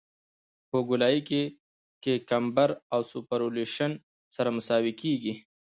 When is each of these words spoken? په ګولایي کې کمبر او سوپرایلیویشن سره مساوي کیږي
په 0.69 0.77
ګولایي 0.89 1.21
کې 2.03 2.13
کمبر 2.29 2.69
او 2.93 3.01
سوپرایلیویشن 3.11 3.91
سره 4.35 4.49
مساوي 4.57 4.93
کیږي 5.01 5.33